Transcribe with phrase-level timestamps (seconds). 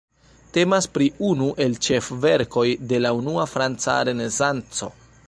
[0.57, 4.91] Temas pri unu el ĉefverkoj de la unua franca Renesanco.